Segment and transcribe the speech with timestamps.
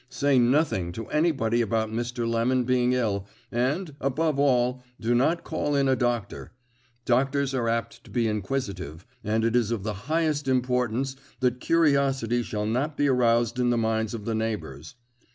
[0.09, 2.27] Say nothing to anybody about Mr.
[2.27, 6.53] Lemon being ill, and, above all, do not call in a doctor.
[7.05, 12.41] Doctors are apt to be inquisitive, and it is of the highest importance that curiosity
[12.41, 14.95] shall not be aroused in the minds of the neighbours.